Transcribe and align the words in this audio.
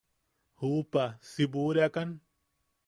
¿Juupa 0.61 1.03
si 1.29 1.45
buʼureakan? 1.53 2.19